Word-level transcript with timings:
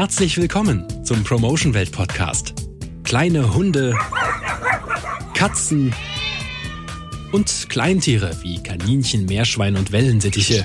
Herzlich 0.00 0.38
willkommen 0.38 0.86
zum 1.04 1.22
Promotion 1.24 1.74
Welt 1.74 1.92
Podcast. 1.92 2.54
Kleine 3.04 3.52
Hunde, 3.52 3.94
Katzen 5.34 5.94
und 7.32 7.66
Kleintiere 7.68 8.34
wie 8.40 8.62
Kaninchen, 8.62 9.26
Meerschwein 9.26 9.76
und 9.76 9.92
Wellensittiche 9.92 10.64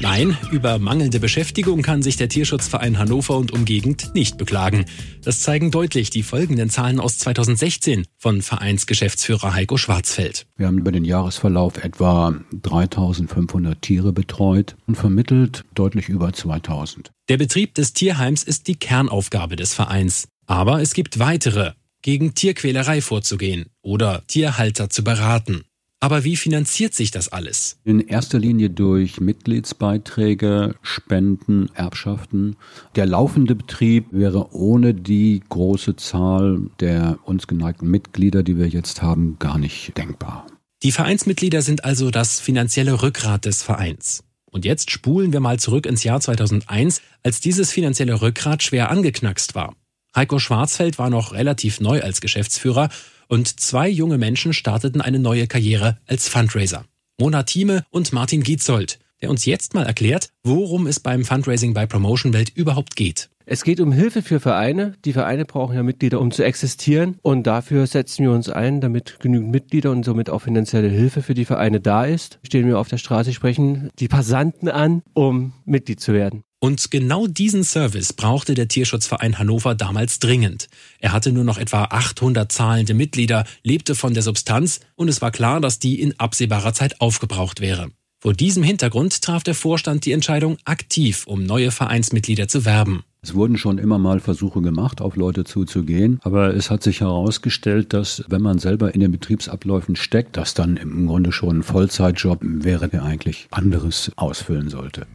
Nein, 0.00 0.36
über 0.50 0.78
mangelnde 0.78 1.20
Beschäftigung 1.20 1.82
kann 1.82 2.02
sich 2.02 2.16
der 2.16 2.28
Tierschutzverein 2.28 2.98
Hannover 2.98 3.36
und 3.36 3.52
Umgegend 3.52 4.14
nicht 4.14 4.36
beklagen. 4.36 4.84
Das 5.22 5.40
zeigen 5.40 5.70
deutlich 5.70 6.10
die 6.10 6.22
folgenden 6.22 6.68
Zahlen 6.68 7.00
aus 7.00 7.18
2016 7.18 8.04
von 8.18 8.42
Vereinsgeschäftsführer 8.42 9.54
Heiko 9.54 9.76
Schwarzfeld. 9.76 10.46
Wir 10.56 10.66
haben 10.66 10.78
über 10.78 10.92
den 10.92 11.04
Jahresverlauf 11.04 11.82
etwa 11.82 12.34
3500 12.52 13.80
Tiere 13.80 14.12
betreut 14.12 14.76
und 14.86 14.96
vermittelt 14.96 15.64
deutlich 15.74 16.08
über 16.08 16.32
2000. 16.32 17.10
Der 17.28 17.36
Betrieb 17.38 17.74
des 17.74 17.92
Tierheims 17.92 18.42
ist 18.42 18.66
die 18.66 18.76
Kernaufgabe 18.76 19.56
des 19.56 19.74
Vereins. 19.74 20.28
Aber 20.46 20.82
es 20.82 20.92
gibt 20.92 21.18
weitere, 21.18 21.72
gegen 22.02 22.34
Tierquälerei 22.34 23.00
vorzugehen 23.00 23.70
oder 23.80 24.24
Tierhalter 24.26 24.90
zu 24.90 25.02
beraten. 25.02 25.64
Aber 26.04 26.22
wie 26.22 26.36
finanziert 26.36 26.92
sich 26.92 27.12
das 27.12 27.30
alles? 27.30 27.78
In 27.82 27.98
erster 27.98 28.38
Linie 28.38 28.68
durch 28.68 29.22
Mitgliedsbeiträge, 29.22 30.74
Spenden, 30.82 31.70
Erbschaften. 31.72 32.56
Der 32.94 33.06
laufende 33.06 33.54
Betrieb 33.54 34.08
wäre 34.10 34.52
ohne 34.52 34.92
die 34.92 35.40
große 35.48 35.96
Zahl 35.96 36.60
der 36.78 37.16
uns 37.24 37.46
geneigten 37.46 37.90
Mitglieder, 37.90 38.42
die 38.42 38.58
wir 38.58 38.68
jetzt 38.68 39.00
haben, 39.00 39.38
gar 39.38 39.56
nicht 39.56 39.96
denkbar. 39.96 40.46
Die 40.82 40.92
Vereinsmitglieder 40.92 41.62
sind 41.62 41.86
also 41.86 42.10
das 42.10 42.38
finanzielle 42.38 43.00
Rückgrat 43.00 43.46
des 43.46 43.62
Vereins. 43.62 44.24
Und 44.50 44.66
jetzt 44.66 44.90
spulen 44.90 45.32
wir 45.32 45.40
mal 45.40 45.58
zurück 45.58 45.86
ins 45.86 46.04
Jahr 46.04 46.20
2001, 46.20 47.00
als 47.22 47.40
dieses 47.40 47.72
finanzielle 47.72 48.20
Rückgrat 48.20 48.62
schwer 48.62 48.90
angeknackst 48.90 49.54
war. 49.54 49.74
Heiko 50.14 50.38
Schwarzfeld 50.38 50.98
war 50.98 51.08
noch 51.08 51.32
relativ 51.32 51.80
neu 51.80 52.02
als 52.02 52.20
Geschäftsführer 52.20 52.90
und 53.34 53.58
zwei 53.58 53.88
junge 53.88 54.16
Menschen 54.16 54.52
starteten 54.52 55.00
eine 55.00 55.18
neue 55.18 55.48
Karriere 55.48 55.98
als 56.06 56.28
Fundraiser. 56.28 56.84
Mona 57.18 57.42
Thieme 57.42 57.84
und 57.90 58.12
Martin 58.12 58.44
Gietzold, 58.44 59.00
der 59.20 59.30
uns 59.30 59.44
jetzt 59.44 59.74
mal 59.74 59.86
erklärt, 59.86 60.30
worum 60.42 60.86
es 60.86 61.00
beim 61.00 61.24
Fundraising 61.24 61.74
bei 61.74 61.86
Promotion 61.86 62.32
Welt 62.32 62.50
überhaupt 62.54 62.96
geht. 62.96 63.30
Es 63.46 63.62
geht 63.62 63.78
um 63.80 63.92
Hilfe 63.92 64.22
für 64.22 64.40
Vereine. 64.40 64.94
Die 65.04 65.12
Vereine 65.12 65.44
brauchen 65.44 65.76
ja 65.76 65.82
Mitglieder, 65.82 66.18
um 66.18 66.30
zu 66.30 66.42
existieren. 66.42 67.18
Und 67.20 67.46
dafür 67.46 67.86
setzen 67.86 68.22
wir 68.24 68.32
uns 68.32 68.48
ein, 68.48 68.80
damit 68.80 69.20
genügend 69.20 69.50
Mitglieder 69.50 69.90
und 69.90 70.02
somit 70.02 70.30
auch 70.30 70.40
finanzielle 70.40 70.88
Hilfe 70.88 71.20
für 71.20 71.34
die 71.34 71.44
Vereine 71.44 71.80
da 71.80 72.06
ist. 72.06 72.38
Stehen 72.42 72.66
wir 72.66 72.78
auf 72.78 72.88
der 72.88 72.96
Straße, 72.96 73.34
sprechen 73.34 73.90
die 73.98 74.08
Passanten 74.08 74.68
an, 74.68 75.02
um 75.12 75.52
Mitglied 75.66 76.00
zu 76.00 76.14
werden. 76.14 76.42
Und 76.58 76.90
genau 76.90 77.26
diesen 77.26 77.62
Service 77.62 78.14
brauchte 78.14 78.54
der 78.54 78.68
Tierschutzverein 78.68 79.38
Hannover 79.38 79.74
damals 79.74 80.20
dringend. 80.20 80.68
Er 80.98 81.12
hatte 81.12 81.30
nur 81.30 81.44
noch 81.44 81.58
etwa 81.58 81.84
800 81.84 82.50
zahlende 82.50 82.94
Mitglieder, 82.94 83.44
lebte 83.62 83.94
von 83.94 84.14
der 84.14 84.22
Substanz 84.22 84.80
und 84.94 85.08
es 85.08 85.20
war 85.20 85.30
klar, 85.30 85.60
dass 85.60 85.78
die 85.78 86.00
in 86.00 86.18
absehbarer 86.18 86.72
Zeit 86.72 87.02
aufgebraucht 87.02 87.60
wäre. 87.60 87.90
Vor 88.24 88.32
diesem 88.32 88.62
Hintergrund 88.62 89.20
traf 89.20 89.42
der 89.42 89.54
Vorstand 89.54 90.06
die 90.06 90.12
Entscheidung, 90.12 90.56
aktiv 90.64 91.26
um 91.26 91.44
neue 91.44 91.70
Vereinsmitglieder 91.70 92.48
zu 92.48 92.64
werben. 92.64 93.04
Es 93.20 93.34
wurden 93.34 93.58
schon 93.58 93.76
immer 93.76 93.98
mal 93.98 94.18
Versuche 94.18 94.62
gemacht, 94.62 95.02
auf 95.02 95.16
Leute 95.16 95.44
zuzugehen, 95.44 96.20
aber 96.22 96.56
es 96.56 96.70
hat 96.70 96.82
sich 96.82 97.02
herausgestellt, 97.02 97.92
dass 97.92 98.24
wenn 98.28 98.40
man 98.40 98.58
selber 98.58 98.94
in 98.94 99.02
den 99.02 99.12
Betriebsabläufen 99.12 99.94
steckt, 99.94 100.38
das 100.38 100.54
dann 100.54 100.78
im 100.78 101.06
Grunde 101.06 101.32
schon 101.32 101.58
ein 101.58 101.62
Vollzeitjob 101.62 102.38
wäre, 102.40 102.88
der 102.88 103.02
eigentlich 103.02 103.46
anderes 103.50 104.10
ausfüllen 104.16 104.70
sollte. 104.70 105.06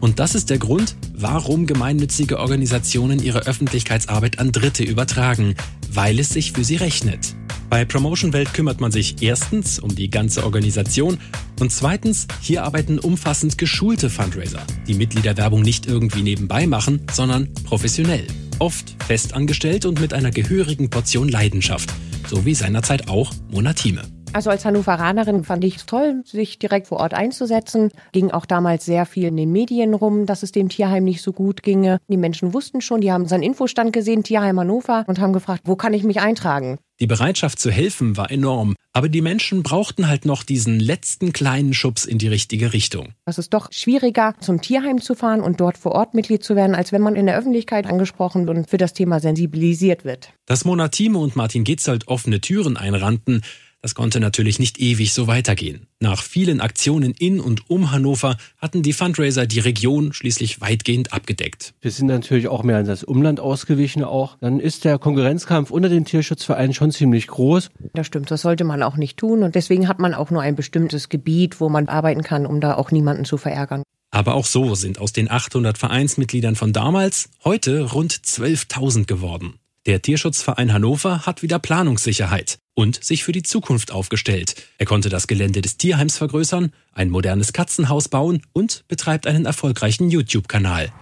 Und 0.00 0.18
das 0.18 0.34
ist 0.34 0.50
der 0.50 0.58
Grund, 0.58 0.96
warum 1.14 1.66
gemeinnützige 1.66 2.40
Organisationen 2.40 3.22
ihre 3.22 3.46
Öffentlichkeitsarbeit 3.46 4.40
an 4.40 4.50
Dritte 4.50 4.82
übertragen, 4.82 5.54
weil 5.92 6.18
es 6.18 6.30
sich 6.30 6.50
für 6.50 6.64
sie 6.64 6.76
rechnet. 6.76 7.36
Bei 7.70 7.84
Promotion 7.84 8.32
Welt 8.32 8.54
kümmert 8.54 8.80
man 8.80 8.92
sich 8.92 9.22
erstens 9.22 9.78
um 9.80 9.94
die 9.94 10.08
ganze 10.08 10.44
Organisation 10.44 11.18
und 11.60 11.72
zweitens, 11.72 12.26
hier 12.40 12.64
arbeiten 12.64 12.98
umfassend 12.98 13.58
geschulte 13.58 14.10
Fundraiser, 14.10 14.62
die 14.86 14.94
Mitgliederwerbung 14.94 15.62
nicht 15.62 15.86
irgendwie 15.86 16.22
nebenbei 16.22 16.66
machen, 16.66 17.02
sondern 17.12 17.52
professionell. 17.64 18.26
Oft 18.58 18.96
festangestellt 19.06 19.84
und 19.84 20.00
mit 20.00 20.12
einer 20.12 20.30
gehörigen 20.30 20.90
Portion 20.90 21.28
Leidenschaft, 21.28 21.92
so 22.28 22.44
wie 22.44 22.54
seinerzeit 22.54 23.08
auch 23.08 23.32
Mona 23.50 23.72
Thieme. 23.72 24.15
Also 24.36 24.50
als 24.50 24.66
Hannoveranerin 24.66 25.44
fand 25.44 25.64
ich 25.64 25.76
es 25.76 25.86
toll, 25.86 26.20
sich 26.26 26.58
direkt 26.58 26.88
vor 26.88 27.00
Ort 27.00 27.14
einzusetzen. 27.14 27.90
Ging 28.12 28.32
auch 28.32 28.44
damals 28.44 28.84
sehr 28.84 29.06
viel 29.06 29.28
in 29.28 29.36
den 29.38 29.50
Medien 29.50 29.94
rum, 29.94 30.26
dass 30.26 30.42
es 30.42 30.52
dem 30.52 30.68
Tierheim 30.68 31.04
nicht 31.04 31.22
so 31.22 31.32
gut 31.32 31.62
ginge. 31.62 32.00
Die 32.08 32.18
Menschen 32.18 32.52
wussten 32.52 32.82
schon, 32.82 33.00
die 33.00 33.10
haben 33.10 33.26
seinen 33.26 33.42
Infostand 33.42 33.94
gesehen, 33.94 34.24
Tierheim 34.24 34.60
Hannover, 34.60 35.06
und 35.06 35.20
haben 35.20 35.32
gefragt, 35.32 35.62
wo 35.64 35.74
kann 35.74 35.94
ich 35.94 36.04
mich 36.04 36.20
eintragen? 36.20 36.76
Die 37.00 37.06
Bereitschaft 37.06 37.58
zu 37.58 37.70
helfen 37.70 38.16
war 38.16 38.30
enorm, 38.30 38.74
aber 38.94 39.10
die 39.10 39.20
Menschen 39.20 39.62
brauchten 39.62 40.08
halt 40.08 40.24
noch 40.24 40.42
diesen 40.42 40.80
letzten 40.80 41.34
kleinen 41.34 41.74
Schubs 41.74 42.06
in 42.06 42.16
die 42.16 42.28
richtige 42.28 42.72
Richtung. 42.72 43.08
Es 43.26 43.36
ist 43.36 43.52
doch 43.52 43.70
schwieriger, 43.70 44.34
zum 44.40 44.62
Tierheim 44.62 45.02
zu 45.02 45.14
fahren 45.14 45.42
und 45.42 45.60
dort 45.60 45.76
vor 45.76 45.92
Ort 45.92 46.14
Mitglied 46.14 46.42
zu 46.42 46.56
werden, 46.56 46.74
als 46.74 46.92
wenn 46.92 47.02
man 47.02 47.14
in 47.14 47.26
der 47.26 47.36
Öffentlichkeit 47.36 47.86
angesprochen 47.86 48.48
und 48.48 48.70
für 48.70 48.78
das 48.78 48.94
Thema 48.94 49.20
sensibilisiert 49.20 50.06
wird. 50.06 50.32
Dass 50.46 50.64
Mona 50.64 50.88
Thieme 50.88 51.18
und 51.18 51.36
Martin 51.36 51.64
Gitzold 51.64 52.08
offene 52.08 52.40
Türen 52.40 52.78
einrannten, 52.78 53.42
das 53.86 53.94
konnte 53.94 54.18
natürlich 54.18 54.58
nicht 54.58 54.80
ewig 54.80 55.14
so 55.14 55.28
weitergehen. 55.28 55.86
Nach 56.00 56.20
vielen 56.20 56.60
Aktionen 56.60 57.14
in 57.16 57.38
und 57.38 57.70
um 57.70 57.92
Hannover 57.92 58.36
hatten 58.58 58.82
die 58.82 58.92
Fundraiser 58.92 59.46
die 59.46 59.60
Region 59.60 60.12
schließlich 60.12 60.60
weitgehend 60.60 61.12
abgedeckt. 61.12 61.72
Wir 61.80 61.92
sind 61.92 62.08
natürlich 62.08 62.48
auch 62.48 62.64
mehr 62.64 62.80
in 62.80 62.86
das 62.86 63.04
Umland 63.04 63.38
ausgewichen 63.38 64.02
auch. 64.02 64.38
Dann 64.40 64.58
ist 64.58 64.84
der 64.84 64.98
Konkurrenzkampf 64.98 65.70
unter 65.70 65.88
den 65.88 66.04
Tierschutzvereinen 66.04 66.74
schon 66.74 66.90
ziemlich 66.90 67.28
groß. 67.28 67.70
Das 67.94 68.08
stimmt, 68.08 68.28
das 68.28 68.42
sollte 68.42 68.64
man 68.64 68.82
auch 68.82 68.96
nicht 68.96 69.18
tun 69.18 69.44
und 69.44 69.54
deswegen 69.54 69.86
hat 69.86 70.00
man 70.00 70.14
auch 70.14 70.32
nur 70.32 70.42
ein 70.42 70.56
bestimmtes 70.56 71.08
Gebiet, 71.08 71.60
wo 71.60 71.68
man 71.68 71.86
arbeiten 71.86 72.22
kann, 72.22 72.44
um 72.44 72.60
da 72.60 72.74
auch 72.74 72.90
niemanden 72.90 73.24
zu 73.24 73.36
verärgern. 73.36 73.84
Aber 74.10 74.34
auch 74.34 74.46
so 74.46 74.74
sind 74.74 74.98
aus 74.98 75.12
den 75.12 75.30
800 75.30 75.78
Vereinsmitgliedern 75.78 76.56
von 76.56 76.72
damals 76.72 77.28
heute 77.44 77.92
rund 77.92 78.12
12.000 78.12 79.06
geworden. 79.06 79.60
Der 79.86 80.02
Tierschutzverein 80.02 80.72
Hannover 80.72 81.24
hat 81.24 81.44
wieder 81.44 81.60
Planungssicherheit 81.60 82.58
und 82.76 83.02
sich 83.02 83.24
für 83.24 83.32
die 83.32 83.42
Zukunft 83.42 83.90
aufgestellt. 83.90 84.54
Er 84.78 84.86
konnte 84.86 85.08
das 85.08 85.26
Gelände 85.26 85.62
des 85.62 85.78
Tierheims 85.78 86.18
vergrößern, 86.18 86.72
ein 86.92 87.10
modernes 87.10 87.52
Katzenhaus 87.52 88.08
bauen 88.08 88.42
und 88.52 88.84
betreibt 88.86 89.26
einen 89.26 89.46
erfolgreichen 89.46 90.10
YouTube-Kanal. 90.10 90.92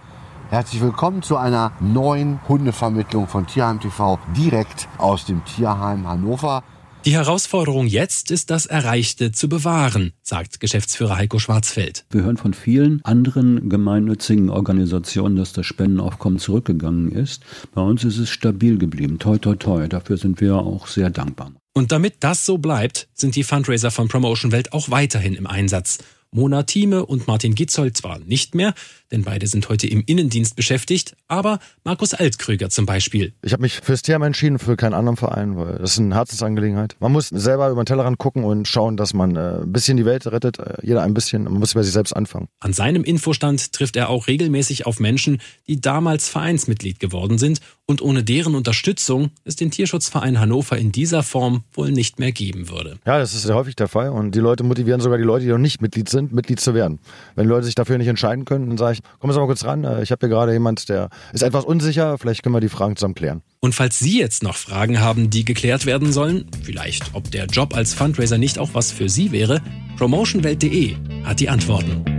Herzlich 0.49 0.81
willkommen 0.81 1.21
zu 1.21 1.37
einer 1.37 1.73
neuen 1.81 2.39
Hundevermittlung 2.47 3.27
von 3.27 3.45
Tierheim 3.45 3.79
TV 3.79 4.19
direkt 4.37 4.87
aus 4.97 5.25
dem 5.25 5.43
Tierheim 5.43 6.07
Hannover. 6.07 6.63
Die 7.05 7.13
Herausforderung 7.13 7.85
jetzt 7.85 8.31
ist, 8.31 8.49
das 8.49 8.65
Erreichte 8.65 9.31
zu 9.31 9.47
bewahren, 9.47 10.13
sagt 10.23 10.59
Geschäftsführer 10.59 11.17
Heiko 11.17 11.37
Schwarzfeld. 11.37 12.03
Wir 12.09 12.23
hören 12.23 12.37
von 12.37 12.55
vielen 12.55 13.05
anderen 13.05 13.69
gemeinnützigen 13.69 14.49
Organisationen, 14.49 15.35
dass 15.35 15.53
das 15.53 15.67
Spendenaufkommen 15.67 16.39
zurückgegangen 16.39 17.11
ist. 17.11 17.43
Bei 17.75 17.81
uns 17.83 18.03
ist 18.03 18.17
es 18.17 18.31
stabil 18.31 18.79
geblieben. 18.79 19.19
Toi, 19.19 19.37
toi, 19.37 19.55
toi. 19.55 19.87
Dafür 19.87 20.17
sind 20.17 20.41
wir 20.41 20.55
auch 20.55 20.87
sehr 20.87 21.11
dankbar. 21.11 21.51
Und 21.75 21.91
damit 21.91 22.15
das 22.21 22.43
so 22.43 22.57
bleibt, 22.57 23.07
sind 23.13 23.35
die 23.35 23.43
Fundraiser 23.43 23.91
von 23.91 24.07
Promotion 24.07 24.51
Welt 24.51 24.73
auch 24.73 24.89
weiterhin 24.89 25.35
im 25.35 25.45
Einsatz. 25.45 25.99
Mona 26.35 26.63
Thieme 26.63 27.05
und 27.05 27.27
Martin 27.27 27.55
Gitzold 27.55 27.95
zwar 27.95 28.19
nicht 28.19 28.55
mehr, 28.55 28.73
denn 29.11 29.23
beide 29.23 29.47
sind 29.47 29.69
heute 29.69 29.87
im 29.87 30.03
Innendienst 30.05 30.55
beschäftigt, 30.55 31.15
aber 31.27 31.59
Markus 31.83 32.13
Altkrüger 32.13 32.69
zum 32.69 32.85
Beispiel. 32.85 33.33
Ich 33.41 33.53
habe 33.53 33.61
mich 33.61 33.75
fürs 33.75 34.01
Thema 34.01 34.27
entschieden, 34.27 34.59
für 34.59 34.75
keinen 34.75 34.93
anderen 34.93 35.15
Verein, 35.15 35.55
weil 35.55 35.77
das 35.77 35.93
ist 35.93 35.99
eine 35.99 36.15
Herzensangelegenheit. 36.15 36.97
Man 36.99 37.13
muss 37.13 37.29
selber 37.29 37.69
über 37.69 37.83
den 37.83 37.85
Tellerrand 37.85 38.17
gucken 38.17 38.43
und 38.43 38.67
schauen, 38.67 38.97
dass 38.97 39.13
man 39.13 39.35
äh, 39.35 39.61
ein 39.61 39.71
bisschen 39.71 39.95
die 39.95 40.05
Welt 40.05 40.27
rettet, 40.27 40.59
äh, 40.59 40.75
jeder 40.83 41.03
ein 41.03 41.13
bisschen, 41.13 41.45
man 41.45 41.53
muss 41.53 41.73
bei 41.73 41.83
sich 41.83 41.93
selbst 41.93 42.13
anfangen. 42.13 42.47
An 42.59 42.73
seinem 42.73 43.03
Infostand 43.03 43.71
trifft 43.71 43.95
er 43.95 44.09
auch 44.09 44.27
regelmäßig 44.27 44.85
auf 44.85 44.99
Menschen, 44.99 45.39
die 45.67 45.79
damals 45.79 46.27
Vereinsmitglied 46.27 46.99
geworden 46.99 47.37
sind 47.37 47.61
und 47.87 48.01
ohne 48.01 48.23
deren 48.23 48.55
Unterstützung 48.55 49.31
es 49.43 49.55
den 49.55 49.71
Tierschutzverein 49.71 50.39
Hannover 50.39 50.77
in 50.77 50.91
dieser 50.91 51.23
Form 51.23 51.63
wohl 51.73 51.91
nicht 51.91 52.19
mehr 52.19 52.31
geben 52.31 52.69
würde. 52.69 52.97
Ja, 53.05 53.19
das 53.19 53.33
ist 53.33 53.43
sehr 53.43 53.55
häufig 53.55 53.75
der 53.75 53.87
Fall 53.87 54.09
und 54.09 54.33
die 54.33 54.39
Leute 54.39 54.63
motivieren 54.63 55.01
sogar 55.01 55.17
die 55.17 55.23
Leute, 55.23 55.45
die 55.45 55.51
noch 55.51 55.57
nicht 55.57 55.81
Mitglied 55.81 56.09
sind, 56.09 56.33
Mitglied 56.33 56.59
zu 56.59 56.73
werden. 56.73 56.99
Wenn 57.35 57.47
Leute 57.47 57.65
sich 57.65 57.75
dafür 57.75 57.97
nicht 57.97 58.07
entscheiden 58.07 58.45
können, 58.45 58.67
dann 58.69 58.77
sage 58.77 58.93
ich, 58.93 58.99
komm 59.19 59.29
jetzt 59.29 59.37
mal 59.37 59.45
kurz 59.45 59.65
ran, 59.65 59.83
äh, 59.83 60.01
ich 60.01 60.11
habe 60.11 60.25
hier 60.25 60.29
gerade 60.29 60.53
jemand, 60.53 60.89
der 60.89 61.09
ist 61.33 61.43
etwas 61.43 61.65
unsicher, 61.65 62.17
vielleicht 62.17 62.43
können 62.43 62.55
wir 62.55 62.61
die 62.61 62.69
Fragen 62.69 62.95
zusammen 62.95 63.15
klären. 63.15 63.41
Und 63.59 63.73
falls 63.73 63.99
Sie 63.99 64.19
jetzt 64.19 64.43
noch 64.43 64.55
Fragen 64.55 64.99
haben, 64.99 65.29
die 65.29 65.45
geklärt 65.45 65.85
werden 65.85 66.11
sollen, 66.11 66.45
vielleicht 66.63 67.13
ob 67.13 67.31
der 67.31 67.45
Job 67.45 67.75
als 67.75 67.93
Fundraiser 67.93 68.37
nicht 68.37 68.59
auch 68.59 68.69
was 68.73 68.91
für 68.91 69.09
Sie 69.09 69.31
wäre, 69.31 69.61
promotionwelt.de 69.97 70.95
hat 71.23 71.39
die 71.39 71.49
Antworten. 71.49 72.14